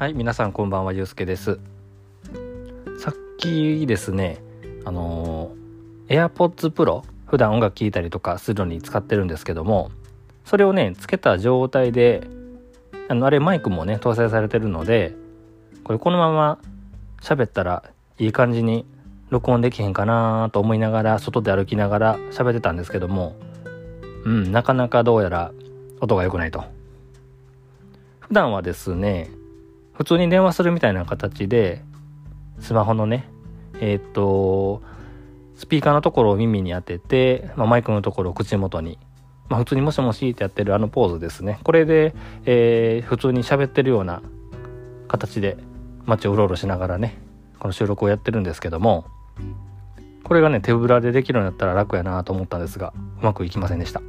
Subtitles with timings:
[0.00, 1.60] はい、皆さんこんばんは、ゆうすけです。
[2.98, 4.42] さっきですね、
[4.86, 9.90] あのー、AirPods Pro、普段音楽聴いたりとかするのに使ってるんですけども、
[10.46, 12.26] それをね、つけた状態で、
[13.10, 15.14] あの、あれマイクもね、搭載されてるので、
[15.84, 16.58] これこのまま
[17.20, 17.84] 喋ったら
[18.18, 18.86] いい感じに
[19.28, 23.36] 録音できへんかなと思いながら、外で歩きながら喋ってたんですけども、
[24.24, 25.52] うん、なかなかどうやら
[26.00, 26.64] 音が良くないと。
[28.20, 29.30] 普段はですね、
[30.00, 31.84] 普通に電話するみたいな形で、
[32.58, 33.28] スマホのね、
[33.82, 34.80] えー、っと、
[35.56, 38.98] スピーカーのところを耳に当てて、まあ、マイクのところを口元に、
[39.50, 41.58] まあ、普通にもしもしってやってるあのポーズですね。
[41.64, 42.14] これで、
[42.46, 44.22] えー、普通に喋ってるような
[45.06, 45.58] 形で
[46.06, 47.18] 街をうろうろしながらね、
[47.58, 49.04] この収録をやってるんですけども、
[50.24, 54.00] これがね、手ぶらでできるようになったら楽やなと思ったんですが、うまくいきませんでした。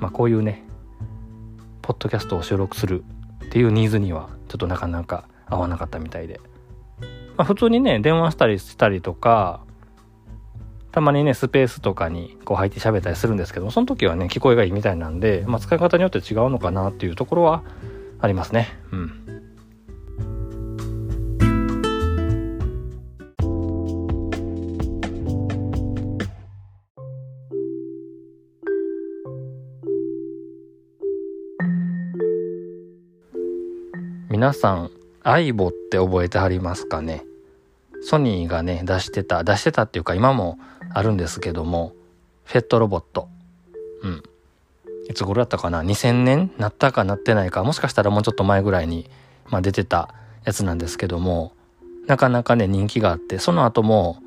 [0.00, 0.64] まあ、こういうね、
[1.80, 3.04] ポッドキャストを収録する
[3.54, 6.40] っていうニーズにはちょっとなかなか合わなかったみたいで、
[7.36, 9.60] まあ、普通にね電話したりしたりとか
[10.90, 17.62] たまにねスペースとかにこう入って喋ったりするんですけどその時はね聞こえがいいみたいなんで、まあ、使い方によって違うのかなっていうところは
[18.18, 18.76] ありますね。
[18.90, 19.33] うん。
[34.34, 34.90] 皆さん、
[35.22, 37.24] アイボって覚えてはりますかね？
[38.02, 40.58] ソニーがね、出してた、出してたっていうか今も
[40.92, 41.92] あるんですけども、
[42.42, 43.28] フェットロボット。
[44.02, 44.24] うん。
[45.08, 49.08] いつ頃やったかな ?2000 年なったかなってないか、もしかしたらもうちょっと前ぐらいに、
[49.50, 50.12] まあ、出てた
[50.44, 51.52] やつなんですけども、
[52.08, 54.18] なかなかね、人気があって、その後も、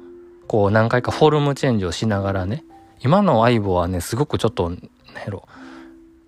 [0.48, 2.64] こう何回かフォルムチェンジをしながらね、
[3.02, 4.80] 今の相棒はね、すごくちょっと、なん
[5.18, 5.46] やろ、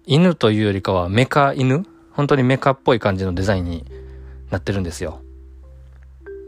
[0.06, 1.86] 犬というよりかはメカ犬
[2.20, 3.86] 本当にメカっぽい感じのデザインに
[4.50, 5.22] なってるんですよ。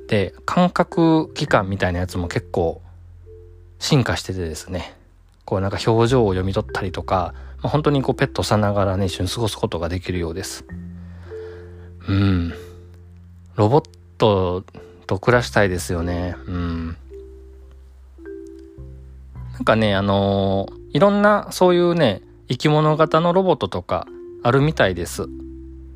[0.09, 2.81] で、感覚器官みたいなやつも結構
[3.79, 4.97] 進化しててですね、
[5.45, 10.65] こうなんか表情を読み取ったりとか、まあ、本当にこうペットさながらね、一緒に過ごすことができるようです。
[12.09, 12.53] うん。
[13.55, 13.85] ロボッ
[14.17, 14.65] ト
[15.07, 16.35] と暮らしたいですよね。
[16.47, 16.97] うん。
[19.53, 24.05] なんかね、あのー、いろんなそういうね、生き物型のロボットとか
[24.43, 25.29] あるみたいです。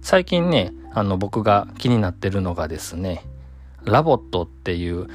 [0.06, 3.24] 最近ね、あの僕が気になってるのがですね、
[3.86, 5.08] LOVOTっていう、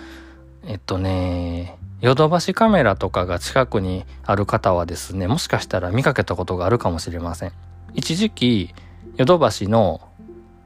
[0.65, 7.53] えっとね、ヨドバシカメラとかが近くにある方はですね、もしかしたら見かけたことがあるかもしれません。
[7.95, 8.75] 一時期、
[9.17, 10.01] ヨドバシの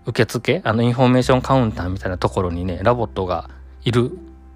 [0.07, 3.51] 受付、あのインフォメーションカウンターみたいなところにね、 LOVOTが
[3.85, 4.11] いる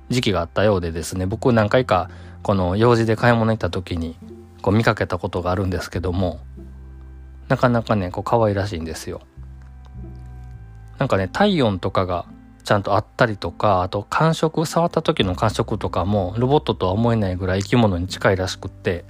[0.09, 2.09] 時期があったようでですね、僕何回か
[2.43, 4.17] この用事で買い物行った時に
[4.63, 6.41] こう見かけたことがあるんですけども、
[7.49, 9.21] なかなかね、こう可愛らしいんですよ。
[10.99, 12.27] なんかね、体温とかが
[12.65, 19.05] ちゃんとあったりとか、あと感触、触った時の感触とかもロボットとは思えないぐらい生き物に近いらしくって、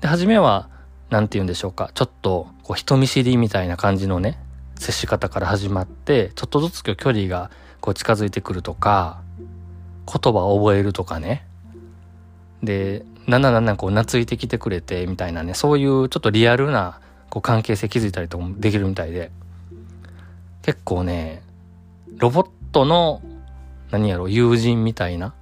[0.00, 0.68] で、初めは、
[1.10, 4.38] なんて言うんでしょうか、ちょっとこう人見知りみたいな感じのね、
[4.74, 9.22] 接し方から始まって、ちょっとずつ距離がこう近づいてくるとか、
[10.06, 11.46] 言葉を覚えるとかね。
[12.62, 19.30] で、だんだんだんこう懐いてきてくれてみたいなね、そういうちょっとリアルなこう関係性築いたりとかもできるみたいで。
[20.64, 21.42] 結構ね、
[22.16, 23.20] ロボットの、
[23.90, 25.34] 何やろ、友人みたいな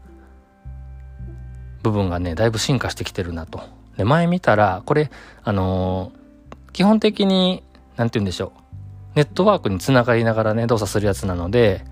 [1.84, 3.61] 部分がね、だいぶ進化してきてるなと。
[3.97, 5.12] で、前見たら、これ、
[5.44, 7.62] あのー、基本的に、
[7.97, 8.61] なんて言うんでしょう。
[9.15, 11.84] ネットワークにつながりながらね、動作するやつなので、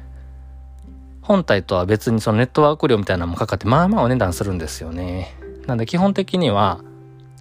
[1.23, 5.37] 本体とは別にそのネットワーク料みたいなのもかかって、まあまあお値段するんですよね。
[5.69, 6.81] なんで基本的には、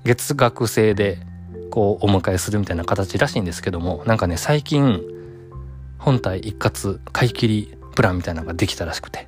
[0.04, 1.18] 月額制で、
[1.72, 5.02] こう、お迎えするみたいな形らしいんですけども、なんかね、最近、
[6.00, 9.28] 本体一括買い切りプランみたいなのができたらしくて。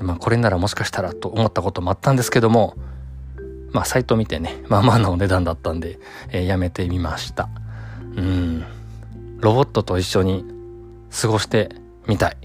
[0.00, 2.76] まあこれならもしかしたらと思ったこともあったんですけども、
[3.72, 5.98] まあサイト見てね、 まあまあなお値段だったんで、
[6.30, 7.48] えー、やめてみました。
[8.16, 8.64] うん。
[9.40, 10.44] ロボットと一緒に
[11.10, 11.74] 過ごして
[12.06, 12.36] みたい。